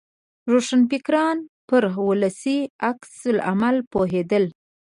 روښانفکران 0.51 1.37
پر 1.67 1.83
ولسي 2.07 2.59
عکس 2.89 3.13
العمل 3.31 3.75
پوهېدل. 3.91 4.43